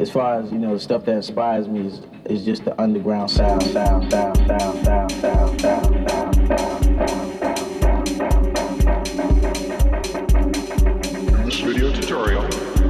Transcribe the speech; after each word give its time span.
as 0.00 0.10
far 0.10 0.40
as 0.40 0.50
you 0.50 0.58
know, 0.58 0.72
the 0.72 0.80
stuff 0.80 1.04
that 1.04 1.16
inspires 1.16 1.68
me 1.68 1.86
is, 1.86 2.00
is 2.24 2.42
just 2.42 2.64
the 2.64 2.80
underground 2.80 3.30
sound, 3.30 3.62
sound, 3.64 4.10
sound, 4.10 4.38
sound, 4.46 4.76
sound, 4.86 5.20
sound, 5.20 5.60
sound, 5.60 5.60
sound, 5.60 6.48
sound, 6.48 6.86
This 11.44 11.60
video 11.60 11.92
tutorial 11.92 12.42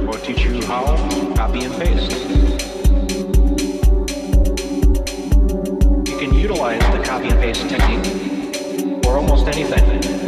will 0.05 0.13
teach 0.19 0.45
you 0.45 0.65
how 0.65 0.95
to 0.95 1.33
copy 1.35 1.65
and 1.65 1.75
paste. 1.75 2.11
You 6.07 6.17
can 6.17 6.33
utilize 6.33 6.79
the 6.95 7.03
copy 7.03 7.27
and 7.27 7.39
paste 7.41 7.67
technique 7.67 9.03
for 9.03 9.17
almost 9.17 9.47
anything. 9.49 10.20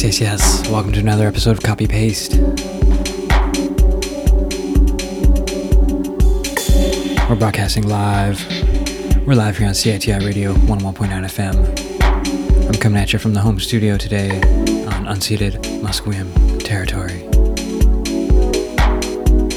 Yes, 0.00 0.18
yes, 0.18 0.40
yes. 0.40 0.68
Welcome 0.70 0.92
to 0.92 1.00
another 1.00 1.28
episode 1.28 1.58
of 1.58 1.62
Copy 1.62 1.86
Paste. 1.86 2.38
We're 7.28 7.36
broadcasting 7.36 7.86
live. 7.86 8.42
We're 9.26 9.34
live 9.34 9.58
here 9.58 9.66
on 9.66 9.74
CITR 9.74 10.24
Radio 10.24 10.54
101.9 10.54 11.10
FM. 11.26 12.66
I'm 12.66 12.80
coming 12.80 12.98
at 12.98 13.12
you 13.12 13.18
from 13.18 13.34
the 13.34 13.40
home 13.40 13.60
studio 13.60 13.98
today 13.98 14.30
on 14.86 15.04
unceded 15.04 15.60
Musqueam 15.82 16.32
territory. 16.64 17.20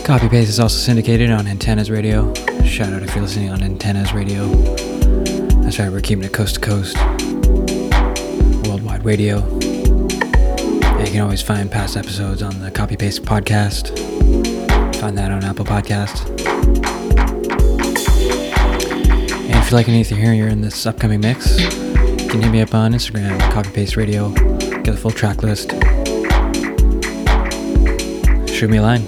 Copy 0.04 0.28
Paste 0.28 0.50
is 0.50 0.60
also 0.60 0.78
syndicated 0.78 1.32
on 1.32 1.48
Antennas 1.48 1.90
Radio. 1.90 2.34
Shout 2.66 2.92
out 2.92 3.02
if 3.02 3.16
you're 3.16 3.24
listening 3.24 3.50
on 3.50 3.64
Antennas 3.64 4.12
Radio. 4.12 4.46
That's 5.62 5.80
right, 5.80 5.90
we're 5.90 6.02
keeping 6.02 6.26
it 6.26 6.34
coast 6.34 6.56
to 6.56 6.60
coast. 6.60 6.98
Worldwide 8.68 9.06
radio. 9.06 9.63
Can 11.14 11.22
always 11.22 11.44
find 11.44 11.70
past 11.70 11.96
episodes 11.96 12.42
on 12.42 12.60
the 12.60 12.72
Copy 12.72 12.98
Paste 12.98 13.22
podcast. 13.22 13.90
Find 14.96 15.16
that 15.16 15.30
on 15.30 15.44
Apple 15.44 15.64
Podcast. 15.64 16.28
And 19.46 19.64
if 19.64 19.70
you 19.70 19.78
like 19.78 19.88
anything 19.88 20.18
here, 20.18 20.34
you're 20.34 20.48
in 20.48 20.62
this 20.62 20.88
upcoming 20.88 21.20
mix, 21.20 21.62
you 21.62 21.70
can 22.30 22.42
hit 22.42 22.50
me 22.50 22.62
up 22.62 22.74
on 22.74 22.94
Instagram, 22.94 23.40
Copy 23.52 23.70
Paste 23.70 23.96
Radio. 23.96 24.32
Get 24.32 24.86
the 24.86 24.98
full 24.98 25.12
track 25.12 25.44
list. 25.44 25.74
Shoot 28.52 28.72
me 28.72 28.78
a 28.78 28.82
line. 28.82 29.06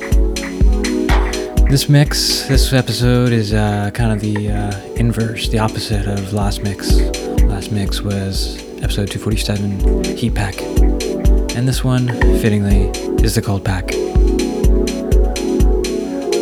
This 1.71 1.89
mix, 1.89 2.47
this 2.47 2.71
episode 2.71 3.31
is 3.31 3.51
uh, 3.51 3.89
kind 3.95 4.11
of 4.11 4.21
the 4.21 4.51
uh, 4.51 4.79
inverse, 4.93 5.49
the 5.49 5.57
opposite 5.57 6.05
of 6.05 6.33
last 6.33 6.61
mix. 6.61 6.99
Last 7.45 7.71
mix 7.71 8.01
was 8.01 8.59
episode 8.83 9.09
247, 9.09 10.03
Heat 10.15 10.35
Pak. 10.35 11.34
And 11.55 11.67
this 11.67 11.83
one, 11.85 12.09
fittingly, 12.41 12.89
is 13.23 13.35
the 13.35 13.41
Cold 13.41 13.63
Pak. 13.63 13.87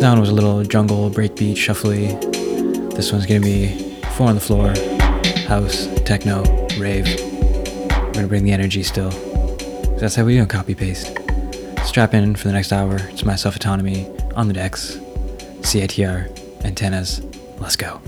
That 0.00 0.10
one 0.10 0.18
was 0.20 0.28
a 0.28 0.34
little 0.34 0.64
jungle, 0.64 1.08
breakbeat, 1.08 1.54
shuffly. 1.54 2.20
This 2.94 3.12
one's 3.12 3.24
gonna 3.24 3.40
be 3.40 3.68
four 4.16 4.26
on 4.26 4.34
the 4.34 4.40
floor, 4.40 4.74
house, 5.46 5.86
techno, 6.04 6.42
rave. 6.78 7.06
We're 7.06 8.12
gonna 8.12 8.26
bring 8.26 8.42
the 8.42 8.52
energy 8.52 8.82
still. 8.82 9.10
That's 9.98 10.16
how 10.16 10.24
we 10.24 10.36
do 10.36 10.44
copy 10.46 10.74
paste. 10.74 11.16
Strap 11.84 12.12
in 12.12 12.34
for 12.34 12.48
the 12.48 12.52
next 12.52 12.72
hour. 12.72 12.96
It's 13.10 13.24
my 13.24 13.36
self 13.36 13.54
autonomy 13.54 14.08
on 14.34 14.48
the 14.48 14.54
decks. 14.54 14.96
CITR 15.60 16.28
antennas. 16.64 17.22
Let's 17.60 17.76
go. 17.76 18.00